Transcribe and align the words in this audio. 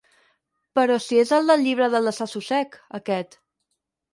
Però 0.79 0.95
si 1.07 1.19
és 1.25 1.33
el 1.37 1.51
del 1.53 1.63
Llibre 1.65 1.91
del 1.97 2.09
Desassossec, 2.11 2.81
aquest! 3.03 3.39